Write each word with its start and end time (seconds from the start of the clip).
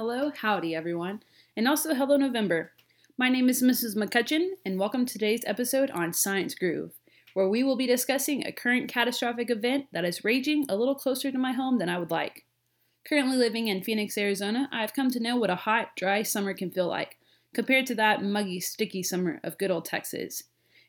hello, 0.00 0.32
howdy, 0.34 0.74
everyone, 0.74 1.22
and 1.54 1.68
also 1.68 1.92
hello, 1.92 2.16
November. 2.16 2.72
My 3.18 3.28
name 3.28 3.50
is 3.50 3.62
Mrs. 3.62 3.94
McCutcheon, 3.94 4.52
and 4.64 4.78
welcome 4.78 5.04
to 5.04 5.12
today's 5.12 5.42
episode 5.44 5.90
on 5.90 6.14
Science 6.14 6.54
Groove, 6.54 6.92
where 7.34 7.50
we 7.50 7.62
will 7.62 7.76
be 7.76 7.86
discussing 7.86 8.42
a 8.46 8.50
current 8.50 8.88
catastrophic 8.88 9.50
event 9.50 9.88
that 9.92 10.06
is 10.06 10.24
raging 10.24 10.64
a 10.70 10.76
little 10.76 10.94
closer 10.94 11.30
to 11.30 11.36
my 11.36 11.52
home 11.52 11.78
than 11.78 11.90
I 11.90 11.98
would 11.98 12.10
like. 12.10 12.46
Currently 13.06 13.36
living 13.36 13.68
in 13.68 13.82
Phoenix, 13.82 14.16
Arizona, 14.16 14.70
I 14.72 14.80
have 14.80 14.94
come 14.94 15.10
to 15.10 15.20
know 15.20 15.36
what 15.36 15.50
a 15.50 15.54
hot, 15.54 15.94
dry 15.96 16.22
summer 16.22 16.54
can 16.54 16.70
feel 16.70 16.88
like, 16.88 17.18
compared 17.52 17.84
to 17.88 17.94
that 17.96 18.24
muggy, 18.24 18.58
sticky 18.58 19.02
summer 19.02 19.38
of 19.44 19.58
good 19.58 19.70
old 19.70 19.84
Texas. 19.84 20.44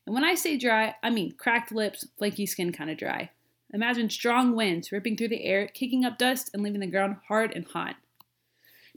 And 0.06 0.16
when 0.16 0.24
I 0.24 0.36
say 0.36 0.56
dry, 0.56 0.96
I 1.04 1.10
mean 1.10 1.34
cracked 1.34 1.74
lips, 1.74 2.08
flaky 2.18 2.46
skin 2.46 2.72
kind 2.72 2.90
of 2.90 2.98
dry. 2.98 3.32
Imagine 3.74 4.10
strong 4.10 4.56
winds 4.56 4.94
ripping 4.94 5.18
through 5.18 5.28
the 5.28 5.44
air, 5.44 5.68
kicking 5.68 6.06
up 6.06 6.18
dust 6.18 6.50
and 6.54 6.64
leaving 6.64 6.80
the 6.80 6.88
ground 6.88 7.18
hard 7.28 7.52
and 7.54 7.68
hot. 7.68 7.98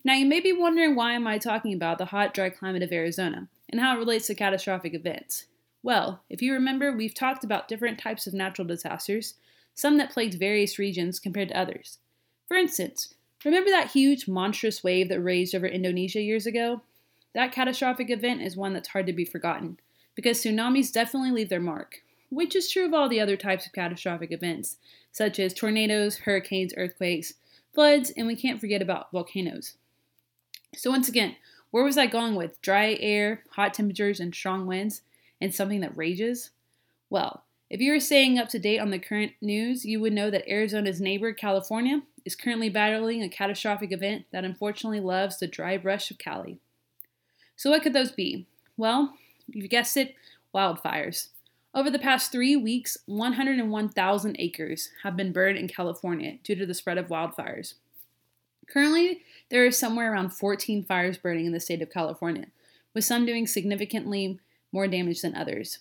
Now 0.04 0.14
you 0.14 0.26
may 0.26 0.40
be 0.40 0.52
wondering 0.52 0.94
why 0.94 1.14
am 1.14 1.26
I 1.26 1.38
talking 1.38 1.72
about 1.72 1.98
the 1.98 2.06
hot, 2.06 2.34
dry 2.34 2.50
climate 2.50 2.82
of 2.82 2.92
Arizona 2.92 3.48
and 3.70 3.80
how 3.80 3.96
it 3.96 3.98
relates 3.98 4.26
to 4.26 4.34
catastrophic 4.34 4.94
events. 4.94 5.46
Well, 5.82 6.22
if 6.28 6.42
you 6.42 6.52
remember, 6.52 6.92
we've 6.92 7.14
talked 7.14 7.42
about 7.42 7.68
different 7.68 7.98
types 7.98 8.26
of 8.26 8.34
natural 8.34 8.66
disasters, 8.66 9.34
some 9.74 9.96
that 9.98 10.12
plagued 10.12 10.38
various 10.38 10.78
regions 10.78 11.18
compared 11.18 11.48
to 11.48 11.58
others. 11.58 11.98
For 12.46 12.56
instance, 12.56 13.14
remember 13.44 13.70
that 13.70 13.92
huge, 13.92 14.28
monstrous 14.28 14.84
wave 14.84 15.08
that 15.08 15.20
raged 15.20 15.54
over 15.54 15.66
Indonesia 15.66 16.20
years 16.20 16.46
ago? 16.46 16.82
That 17.34 17.52
catastrophic 17.52 18.10
event 18.10 18.42
is 18.42 18.56
one 18.56 18.74
that's 18.74 18.88
hard 18.88 19.06
to 19.06 19.12
be 19.12 19.24
forgotten, 19.24 19.78
because 20.14 20.42
tsunamis 20.42 20.92
definitely 20.92 21.32
leave 21.32 21.48
their 21.48 21.60
mark 21.60 22.02
which 22.34 22.56
is 22.56 22.70
true 22.70 22.84
of 22.84 22.92
all 22.92 23.08
the 23.08 23.20
other 23.20 23.36
types 23.36 23.66
of 23.66 23.72
catastrophic 23.72 24.32
events, 24.32 24.76
such 25.12 25.38
as 25.38 25.54
tornadoes, 25.54 26.18
hurricanes, 26.18 26.74
earthquakes, 26.76 27.34
floods, 27.72 28.10
and 28.16 28.26
we 28.26 28.36
can't 28.36 28.60
forget 28.60 28.82
about 28.82 29.10
volcanoes. 29.12 29.76
So, 30.76 30.90
once 30.90 31.08
again, 31.08 31.36
where 31.70 31.84
was 31.84 31.98
I 31.98 32.06
going 32.06 32.34
with 32.34 32.60
dry 32.62 32.96
air, 33.00 33.42
hot 33.50 33.74
temperatures, 33.74 34.20
and 34.20 34.34
strong 34.34 34.66
winds, 34.66 35.02
and 35.40 35.54
something 35.54 35.80
that 35.80 35.96
rages? 35.96 36.50
Well, 37.10 37.44
if 37.70 37.80
you 37.80 37.92
were 37.92 38.00
staying 38.00 38.38
up 38.38 38.48
to 38.50 38.58
date 38.58 38.78
on 38.78 38.90
the 38.90 38.98
current 38.98 39.32
news, 39.40 39.84
you 39.84 40.00
would 40.00 40.12
know 40.12 40.30
that 40.30 40.48
Arizona's 40.48 41.00
neighbor, 41.00 41.32
California, 41.32 42.02
is 42.24 42.36
currently 42.36 42.68
battling 42.68 43.22
a 43.22 43.28
catastrophic 43.28 43.92
event 43.92 44.26
that 44.32 44.44
unfortunately 44.44 45.00
loves 45.00 45.38
the 45.38 45.46
dry 45.46 45.76
brush 45.76 46.10
of 46.10 46.18
Cali. 46.18 46.58
So, 47.56 47.70
what 47.70 47.82
could 47.82 47.92
those 47.92 48.12
be? 48.12 48.46
Well, 48.76 49.14
you've 49.46 49.70
guessed 49.70 49.96
it 49.96 50.14
wildfires. 50.54 51.28
Over 51.74 51.90
the 51.90 51.98
past 51.98 52.30
three 52.30 52.54
weeks, 52.54 52.96
101,000 53.06 54.36
acres 54.38 54.90
have 55.02 55.16
been 55.16 55.32
burned 55.32 55.58
in 55.58 55.66
California 55.66 56.38
due 56.44 56.54
to 56.54 56.66
the 56.66 56.74
spread 56.74 56.98
of 56.98 57.08
wildfires. 57.08 57.74
Currently, 58.68 59.22
there 59.50 59.66
are 59.66 59.70
somewhere 59.70 60.12
around 60.12 60.30
14 60.30 60.84
fires 60.84 61.18
burning 61.18 61.46
in 61.46 61.52
the 61.52 61.60
state 61.60 61.82
of 61.82 61.90
California, 61.90 62.46
with 62.94 63.04
some 63.04 63.26
doing 63.26 63.46
significantly 63.46 64.38
more 64.72 64.88
damage 64.88 65.22
than 65.22 65.34
others. 65.34 65.80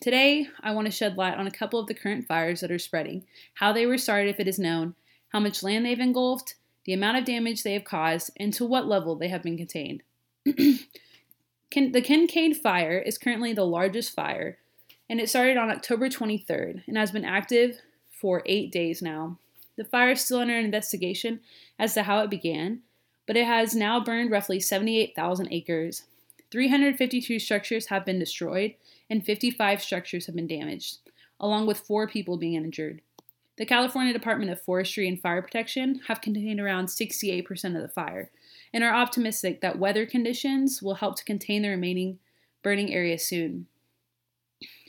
Today, 0.00 0.48
I 0.60 0.72
want 0.72 0.86
to 0.86 0.90
shed 0.90 1.16
light 1.16 1.38
on 1.38 1.46
a 1.46 1.52
couple 1.52 1.78
of 1.78 1.86
the 1.86 1.94
current 1.94 2.26
fires 2.26 2.60
that 2.60 2.70
are 2.70 2.78
spreading, 2.78 3.24
how 3.54 3.72
they 3.72 3.86
were 3.86 3.98
started 3.98 4.30
if 4.30 4.40
it 4.40 4.48
is 4.48 4.58
known, 4.58 4.94
how 5.28 5.40
much 5.40 5.62
land 5.62 5.86
they've 5.86 5.98
engulfed, 5.98 6.56
the 6.84 6.92
amount 6.92 7.18
of 7.18 7.24
damage 7.24 7.62
they 7.62 7.72
have 7.74 7.84
caused, 7.84 8.30
and 8.38 8.52
to 8.54 8.64
what 8.64 8.86
level 8.86 9.16
they 9.16 9.28
have 9.28 9.42
been 9.42 9.56
contained. 9.56 10.02
the 10.44 10.82
Kincade 11.74 12.56
Fire 12.56 12.98
is 12.98 13.18
currently 13.18 13.52
the 13.52 13.64
largest 13.64 14.14
fire 14.14 14.58
and 15.08 15.20
it 15.20 15.28
started 15.28 15.56
on 15.56 15.70
October 15.70 16.08
23rd 16.08 16.82
and 16.86 16.96
has 16.96 17.10
been 17.10 17.24
active 17.24 17.78
for 18.10 18.42
eight 18.46 18.72
days 18.72 19.02
now. 19.02 19.38
The 19.76 19.84
fire 19.84 20.12
is 20.12 20.24
still 20.24 20.38
under 20.38 20.56
investigation 20.56 21.40
as 21.78 21.94
to 21.94 22.04
how 22.04 22.20
it 22.20 22.30
began, 22.30 22.80
but 23.26 23.36
it 23.36 23.46
has 23.46 23.74
now 23.74 24.02
burned 24.02 24.30
roughly 24.30 24.60
78,000 24.60 25.48
acres. 25.50 26.04
352 26.50 27.38
structures 27.38 27.86
have 27.86 28.04
been 28.04 28.18
destroyed, 28.18 28.74
and 29.10 29.24
55 29.24 29.82
structures 29.82 30.26
have 30.26 30.34
been 30.34 30.46
damaged, 30.46 30.98
along 31.40 31.66
with 31.66 31.80
four 31.80 32.06
people 32.06 32.36
being 32.36 32.54
injured. 32.54 33.00
The 33.56 33.66
California 33.66 34.12
Department 34.12 34.50
of 34.50 34.60
Forestry 34.60 35.06
and 35.06 35.20
Fire 35.20 35.40
Protection 35.40 36.00
have 36.08 36.20
contained 36.20 36.60
around 36.60 36.86
68% 36.86 37.76
of 37.76 37.82
the 37.82 37.88
fire 37.88 38.30
and 38.72 38.82
are 38.82 38.94
optimistic 38.94 39.60
that 39.60 39.78
weather 39.78 40.06
conditions 40.06 40.82
will 40.82 40.94
help 40.94 41.16
to 41.16 41.24
contain 41.24 41.62
the 41.62 41.68
remaining 41.68 42.18
burning 42.62 42.92
area 42.92 43.18
soon. 43.18 43.66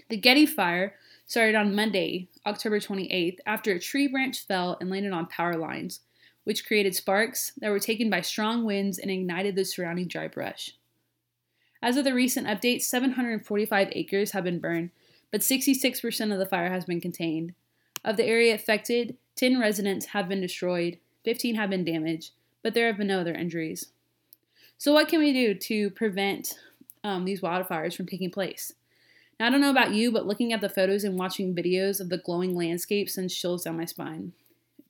The 0.10 0.18
Getty 0.18 0.48
fire 0.48 0.96
started 1.28 1.56
on 1.56 1.76
Monday, 1.76 2.28
October 2.46 2.80
28th, 2.80 3.38
after 3.46 3.72
a 3.72 3.80
tree 3.80 4.08
branch 4.08 4.46
fell 4.46 4.78
and 4.80 4.90
landed 4.90 5.12
on 5.12 5.28
power 5.28 5.58
lines, 5.58 6.00
which 6.46 6.66
created 6.66 6.96
sparks 6.96 7.52
that 7.58 7.70
were 7.70 7.80
taken 7.80 8.10
by 8.10 8.22
strong 8.22 8.64
winds 8.64 8.98
and 8.98 9.12
ignited 9.12 9.56
the 9.56 9.66
surrounding 9.66 10.08
dry 10.08 10.28
brush. 10.28 10.78
As 11.82 11.98
of 11.98 12.06
the 12.06 12.14
recent 12.14 12.48
update, 12.48 12.82
745 12.82 13.90
acres 13.92 14.32
have 14.32 14.46
been 14.46 14.60
burned, 14.60 14.92
but 15.32 15.42
66% 15.42 16.32
of 16.32 16.40
the 16.40 16.46
fire 16.46 16.70
has 16.70 16.86
been 16.86 17.02
contained. 17.02 17.54
Of 18.04 18.18
the 18.18 18.26
area 18.26 18.56
affected, 18.56 19.18
10 19.36 19.60
residents 19.60 20.08
have 20.08 20.30
been 20.30 20.42
destroyed, 20.42 20.98
15 21.26 21.56
have 21.56 21.70
been 21.70 21.84
damaged, 21.84 22.32
but 22.64 22.74
there 22.74 22.88
have 22.88 22.98
been 22.98 23.08
no 23.08 23.20
other 23.20 23.34
injuries. 23.34 23.88
So, 24.78 24.94
what 24.94 25.08
can 25.08 25.20
we 25.20 25.34
do 25.34 25.54
to 25.54 25.90
prevent 25.92 26.60
um, 27.04 27.26
these 27.26 27.42
wildfires 27.42 27.96
from 27.96 28.08
taking 28.08 28.32
place? 28.32 28.74
Now, 29.40 29.48
I 29.48 29.50
don't 29.50 29.62
know 29.62 29.72
about 29.72 29.94
you, 29.94 30.12
but 30.12 30.26
looking 30.26 30.54
at 30.54 30.62
the 30.62 30.70
photos 30.70 31.04
and 31.04 31.18
watching 31.18 31.56
videos 31.56 32.00
of 32.00 32.10
the 32.10 32.18
glowing 32.18 32.56
landscape 32.56 33.10
sends 33.10 33.36
chills 33.36 33.64
down 33.64 33.78
my 33.78 33.86
spine. 33.86 34.34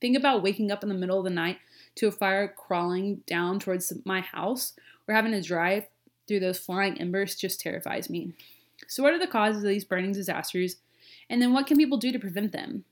Think 0.05 0.17
about 0.17 0.43
waking 0.43 0.69
up 0.69 0.83
in 0.83 0.89
the 0.89 0.93
middle 0.93 1.17
of 1.17 1.23
the 1.23 1.31
night 1.31 1.57
to 1.95 2.05
a 2.05 2.11
fire 2.11 2.47
crawling 2.47 3.23
down 3.25 3.57
towards 3.57 3.91
my 4.05 4.21
house 4.21 4.73
or 5.07 5.15
having 5.15 5.31
to 5.31 5.41
drive 5.41 5.87
through 6.27 6.41
those 6.41 6.59
flying 6.59 7.01
embers 7.01 7.33
just 7.33 7.59
terrifies 7.59 8.07
me. 8.07 8.33
So, 8.87 9.01
what 9.01 9.13
are 9.13 9.19
the 9.19 9.25
causes 9.25 9.63
of 9.63 9.69
these 9.69 9.83
burning 9.83 10.11
disasters? 10.11 10.75
And 11.27 11.41
then, 11.41 11.53
what 11.53 11.65
can 11.65 11.77
people 11.77 11.97
do 11.97 12.11
to 12.11 12.19
prevent 12.19 12.51
them? 12.51 12.85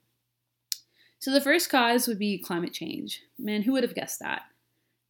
So, 1.19 1.29
the 1.29 1.39
first 1.39 1.69
cause 1.69 2.07
would 2.07 2.17
be 2.17 2.39
climate 2.39 2.73
change. 2.73 3.21
Man, 3.37 3.61
who 3.61 3.73
would 3.73 3.83
have 3.83 3.93
guessed 3.93 4.19
that? 4.19 4.45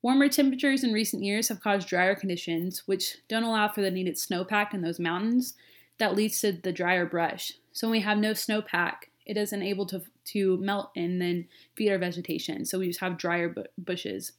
Warmer 0.01 0.27
temperatures 0.27 0.83
in 0.83 0.91
recent 0.91 1.23
years 1.23 1.47
have 1.47 1.61
caused 1.61 1.87
drier 1.87 2.15
conditions, 2.15 2.83
which 2.85 3.19
don't 3.29 3.43
allow 3.43 3.69
for 3.69 3.81
the 3.81 3.89
needed 3.89 4.15
snowpack 4.15 4.73
in 4.73 4.81
those 4.81 4.99
mountains 4.99 5.53
that 5.99 6.15
leads 6.15 6.41
to 6.41 6.51
the 6.51 6.73
drier 6.73 7.05
brush. 7.05 7.53
So 7.71 7.87
when 7.87 7.93
we 7.93 8.01
have 8.01 8.17
no 8.17 8.31
snowpack, 8.31 9.05
it 9.25 9.37
isn't 9.37 9.63
able 9.63 9.85
to, 9.87 10.01
to 10.25 10.57
melt 10.57 10.91
and 10.95 11.21
then 11.21 11.47
feed 11.75 11.91
our 11.91 11.97
vegetation. 11.97 12.65
So 12.65 12.79
we 12.79 12.87
just 12.87 12.99
have 12.99 13.17
drier 13.17 13.49
bu- 13.49 13.63
bushes. 13.77 14.33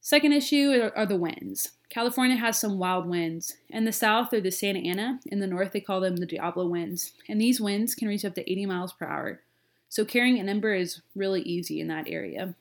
Second 0.00 0.32
issue 0.32 0.70
are, 0.80 0.96
are, 0.98 1.06
the 1.06 1.16
winds. 1.16 1.72
California 1.88 2.36
has 2.36 2.60
some 2.60 2.78
wild 2.78 3.08
winds. 3.08 3.56
In 3.70 3.84
the 3.84 3.92
south, 3.92 4.28
they're 4.30 4.40
the 4.40 4.50
Santa 4.50 4.80
Ana. 4.80 5.18
In 5.26 5.40
the 5.40 5.46
north, 5.46 5.72
they 5.72 5.80
call 5.80 6.00
them 6.00 6.16
the 6.16 6.26
Diablo 6.26 6.66
winds. 6.66 7.12
And 7.28 7.40
these 7.40 7.60
winds 7.60 7.94
can 7.94 8.08
reach 8.08 8.24
up 8.24 8.34
to 8.34 8.50
80 8.50 8.66
miles 8.66 8.92
per 8.92 9.06
hour. 9.06 9.40
So 9.88 10.04
carrying 10.04 10.38
an 10.38 10.48
ember 10.48 10.74
is 10.74 11.00
really 11.14 11.40
easy 11.42 11.80
in 11.80 11.88
that 11.88 12.06
area. 12.06 12.54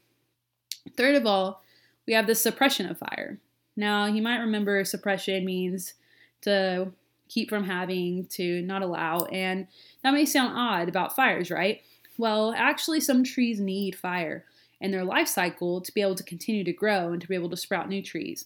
Third 0.96 1.16
of 1.16 1.26
all, 1.26 1.62
we 2.08 2.14
have 2.14 2.28
the 2.28 2.36
suppression 2.36 2.90
of 2.90 2.98
fire. 2.98 3.40
Now, 3.76 4.06
you 4.06 4.22
might 4.22 4.38
remember 4.38 4.84
suppression 4.86 5.44
means 5.44 5.96
to 6.44 6.92
keep 7.34 7.50
from 7.50 7.64
having, 7.64 8.26
to 8.28 8.62
not 8.62 8.82
allow. 8.82 9.26
And 9.32 9.68
that 10.04 10.14
may 10.14 10.26
sound 10.26 10.54
odd 10.56 10.90
about 10.90 11.16
fires, 11.16 11.50
right? 11.50 11.82
Well, 12.18 12.54
actually, 12.56 13.00
some 13.00 13.24
trees 13.24 13.60
need 13.60 13.96
fire 13.96 14.46
in 14.80 14.92
their 14.92 15.04
life 15.04 15.28
cycle 15.28 15.82
to 15.82 15.94
be 15.94 16.02
able 16.02 16.16
to 16.16 16.24
continue 16.24 16.64
to 16.64 16.74
grow 16.74 17.14
and 17.14 17.22
to 17.22 17.28
be 17.28 17.36
able 17.36 17.50
to 17.50 17.58
sprout 17.58 17.90
new 17.90 18.04
trees. 18.04 18.46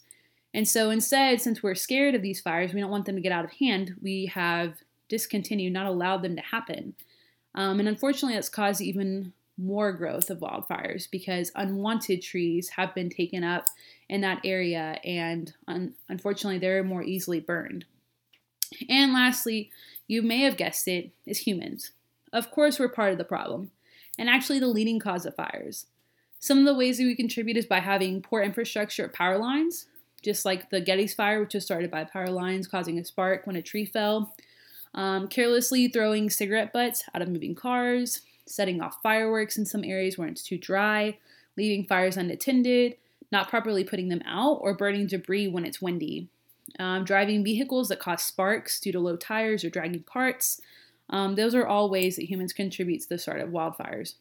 And 0.54 0.68
so 0.68 0.90
instead, 0.90 1.42
since 1.42 1.62
we're 1.62 1.76
scared 1.76 2.16
of 2.16 2.22
these 2.22 2.40
fires, 2.40 2.74
we 2.74 2.80
don't 2.80 2.92
want 2.92 3.06
them 3.06 3.16
to 3.16 3.22
get 3.22 3.32
out 3.32 3.46
of 3.46 3.52
hand, 3.52 3.96
we 4.02 4.28
have 4.28 4.76
discontinued, 5.10 5.74
not 5.74 5.86
allowed 5.86 6.22
them 6.22 6.36
to 6.36 6.42
happen. 6.42 6.94
Um, 7.56 7.80
and 7.80 7.90
unfortunately, 7.90 8.36
that's 8.36 8.50
caused 8.50 8.82
even 8.82 9.34
more 9.58 9.92
growth 9.92 10.30
of 10.30 10.40
wildfires 10.40 11.10
because 11.10 11.52
unwanted 11.56 12.22
trees 12.22 12.70
have 12.70 12.94
been 12.94 13.10
taken 13.10 13.44
up 13.44 13.66
in 14.08 14.22
that 14.22 14.40
area 14.44 15.00
and 15.04 15.54
un- 15.68 15.94
unfortunately 16.10 16.60
they're 16.60 16.84
more 16.84 17.04
easily 17.04 17.40
burned. 17.40 17.86
And 18.90 19.14
lastly, 19.14 19.72
you 20.08 20.22
may 20.22 20.40
have 20.40 20.58
guessed 20.58 20.88
it, 20.88 21.12
is 21.26 21.40
humans. 21.40 21.92
Of 22.32 22.52
course, 22.52 22.80
we're 22.80 22.90
part 22.90 23.12
of 23.12 23.18
the 23.18 23.24
problem, 23.24 23.72
and 24.18 24.30
actually 24.30 24.60
the 24.60 24.68
leading 24.68 25.00
cause 25.00 25.26
of 25.26 25.36
fires. 25.36 25.86
Some 26.40 26.60
of 26.60 26.66
the 26.66 26.76
ways 26.76 26.98
that 26.98 27.06
we 27.06 27.16
contribute 27.16 27.58
is 27.58 27.66
by 27.66 27.80
having 27.80 28.22
poor 28.22 28.42
infrastructure 28.42 29.06
at 29.06 29.14
power 29.14 29.38
lines, 29.38 29.88
just 30.22 30.46
like 30.46 30.70
the 30.70 30.82
Getty's 30.82 31.14
fire, 31.14 31.40
which 31.40 31.54
was 31.54 31.64
started 31.64 31.90
by 31.90 32.04
power 32.04 32.30
lines 32.30 32.68
causing 32.68 33.00
a 33.00 33.06
spark 33.06 33.48
when 33.48 33.56
a 33.56 33.62
tree 33.62 33.86
fell, 33.86 34.36
um, 34.94 35.28
carelessly 35.28 35.88
throwing 35.88 36.30
cigarette 36.30 36.74
butts 36.74 37.04
out 37.14 37.22
of 37.22 37.30
moving 37.30 37.56
cars, 37.56 38.22
setting 38.46 38.82
off 38.82 39.02
fireworks 39.02 39.58
in 39.58 39.66
some 39.66 39.84
areas 39.84 40.18
where 40.18 40.28
it's 40.28 40.44
too 40.44 40.58
dry, 40.58 41.18
leaving 41.58 41.86
fires 41.86 42.18
unattended, 42.18 42.96
not 43.32 43.50
properly 43.50 43.84
putting 43.84 44.10
them 44.10 44.22
out, 44.26 44.60
or 44.62 44.74
burning 44.74 45.08
debris 45.08 45.48
when 45.48 45.66
it's 45.66 45.82
windy 45.82 46.30
um, 46.80 47.04
driving 47.04 47.44
vehicles 47.44 47.90
that 47.90 48.00
cause 48.00 48.22
sparks 48.22 48.80
due 48.80 48.92
to 48.92 49.00
low 49.00 49.16
tires 49.16 49.64
or 49.64 49.70
dragging 49.70 50.04
parts. 50.04 50.62
Um, 51.10 51.36
those 51.36 51.56
are 51.56 51.66
all 51.66 51.90
ways 51.90 52.16
that 52.18 52.30
humans 52.30 52.54
contribute 52.54 53.02
to 53.02 53.10
the 53.10 53.18
start 53.18 53.40
of 53.40 53.50
wildfires. 53.50 54.16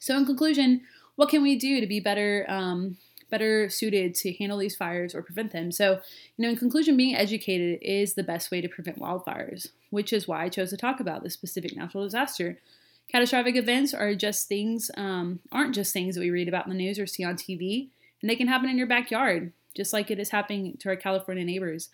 So, 0.00 0.16
in 0.16 0.26
conclusion, 0.26 0.82
what 1.16 1.28
can 1.28 1.42
we 1.42 1.56
do 1.56 1.80
to 1.80 1.86
be 1.86 2.00
better 2.00 2.44
um, 2.48 2.96
better 3.34 3.68
suited 3.68 4.14
to 4.14 4.32
handle 4.34 4.58
these 4.58 4.76
fires 4.76 5.12
or 5.12 5.20
prevent 5.20 5.50
them. 5.50 5.72
So, 5.72 6.00
you 6.36 6.42
know, 6.42 6.50
in 6.50 6.56
conclusion, 6.56 6.96
being 6.96 7.16
educated 7.16 7.80
is 7.82 8.14
the 8.14 8.22
best 8.22 8.52
way 8.52 8.60
to 8.60 8.68
prevent 8.68 9.00
wildfires, 9.00 9.70
which 9.90 10.12
is 10.12 10.28
why 10.28 10.44
I 10.44 10.48
chose 10.48 10.70
to 10.70 10.76
talk 10.76 11.00
about 11.00 11.24
this 11.24 11.34
specific 11.34 11.76
natural 11.76 12.04
disaster. 12.04 12.60
Catastrophic 13.10 13.56
events 13.56 13.92
are 13.92 14.14
just 14.14 14.46
things, 14.46 14.88
um, 14.96 15.40
aren't 15.50 15.74
just 15.74 15.92
things 15.92 16.14
that 16.14 16.20
we 16.20 16.30
read 16.30 16.48
about 16.48 16.66
in 16.66 16.70
the 16.70 16.78
news 16.78 16.98
or 16.98 17.08
see 17.08 17.24
on 17.24 17.34
TV, 17.34 17.88
and 18.20 18.30
they 18.30 18.36
can 18.36 18.46
happen 18.46 18.70
in 18.70 18.78
your 18.78 18.86
backyard, 18.86 19.52
just 19.74 19.92
like 19.92 20.10
it 20.10 20.18
is 20.18 20.30
happening 20.30 20.76
to 20.78 20.88
our 20.88 20.96
California 20.96 21.44
neighbors. 21.44 21.88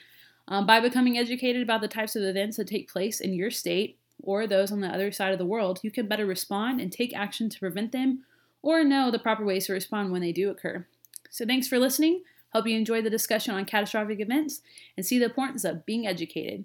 Um, 0.48 0.66
by 0.66 0.80
becoming 0.80 1.16
educated 1.16 1.62
about 1.62 1.80
the 1.80 1.88
types 1.88 2.16
of 2.16 2.22
events 2.22 2.56
that 2.56 2.66
take 2.66 2.90
place 2.90 3.20
in 3.20 3.34
your 3.34 3.50
state 3.50 3.98
or 4.22 4.46
those 4.46 4.72
on 4.72 4.80
the 4.80 4.88
other 4.88 5.12
side 5.12 5.32
of 5.32 5.38
the 5.38 5.46
world, 5.46 5.80
you 5.82 5.90
can 5.90 6.08
better 6.08 6.26
respond 6.26 6.80
and 6.80 6.92
take 6.92 7.14
action 7.14 7.48
to 7.48 7.58
prevent 7.58 7.92
them 7.92 8.24
or 8.62 8.84
know 8.84 9.10
the 9.10 9.18
proper 9.18 9.44
ways 9.44 9.66
to 9.66 9.72
respond 9.72 10.12
when 10.12 10.20
they 10.20 10.32
do 10.32 10.50
occur. 10.50 10.86
So, 11.30 11.46
thanks 11.46 11.68
for 11.68 11.78
listening. 11.78 12.22
Hope 12.52 12.66
you 12.66 12.76
enjoyed 12.76 13.04
the 13.04 13.10
discussion 13.10 13.54
on 13.54 13.64
catastrophic 13.64 14.20
events 14.20 14.60
and 14.96 15.06
see 15.06 15.18
the 15.18 15.26
importance 15.26 15.64
of 15.64 15.86
being 15.86 16.06
educated. 16.06 16.64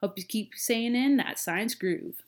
Hope 0.00 0.18
you 0.18 0.24
keep 0.24 0.54
staying 0.56 0.96
in 0.96 1.16
that 1.18 1.38
science 1.38 1.76
groove. 1.76 2.24